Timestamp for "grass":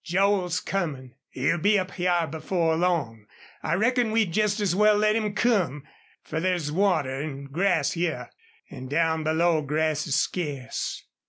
7.43-7.93, 9.61-10.07